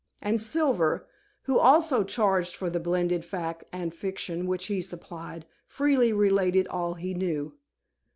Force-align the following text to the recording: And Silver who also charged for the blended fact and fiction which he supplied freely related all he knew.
And 0.19 0.41
Silver 0.41 1.07
who 1.43 1.59
also 1.59 2.03
charged 2.03 2.55
for 2.55 2.71
the 2.71 2.79
blended 2.79 3.23
fact 3.23 3.65
and 3.71 3.93
fiction 3.93 4.47
which 4.47 4.65
he 4.65 4.81
supplied 4.81 5.45
freely 5.67 6.11
related 6.11 6.67
all 6.69 6.95
he 6.95 7.13
knew. 7.13 7.55